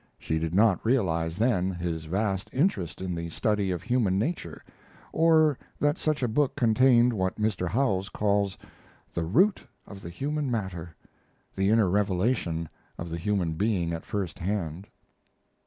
[0.17, 4.63] She did not realize then his vast interest in the study of human nature,
[5.13, 7.69] or that such a book contained what Mr.
[7.69, 8.57] Howells calls
[9.13, 10.95] "the root of the human matter,"
[11.55, 12.67] the inner revelation
[12.97, 14.87] of the human being at first hand.